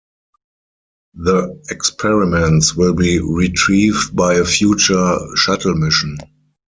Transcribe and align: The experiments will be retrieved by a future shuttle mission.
The 1.13 1.61
experiments 1.69 2.73
will 2.75 2.95
be 2.95 3.19
retrieved 3.19 4.15
by 4.15 4.33
a 4.33 4.45
future 4.45 5.15
shuttle 5.35 5.75
mission. 5.75 6.17